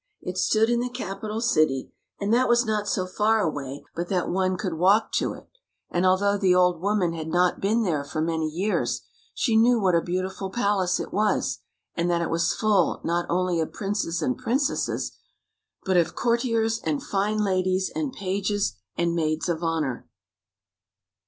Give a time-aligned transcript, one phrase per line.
[0.23, 4.27] It stood in the capital city, and that was not so far away but that
[4.29, 5.47] one could walk to it;
[5.91, 9.03] and although the old woman had not been there for many years,
[9.35, 11.59] she knew what a beautiful palace it was,
[11.93, 15.11] and that it was full, not only of princes and princesses,
[15.85, 20.07] but of courtiers and fine ladies and pages and maids of honor.